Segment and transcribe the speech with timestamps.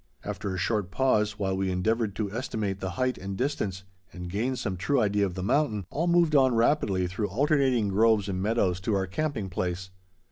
[0.23, 4.55] After a short pause, while we endeavored to estimate the height and distance and gain
[4.55, 8.79] some true idea of the mountain, all moved on rapidly through alternating groves and meadows
[8.79, 9.91] to our camping place.